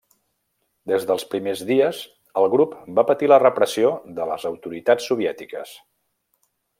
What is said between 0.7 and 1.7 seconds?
Des dels primers